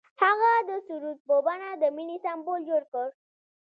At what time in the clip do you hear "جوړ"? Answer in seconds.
2.69-2.81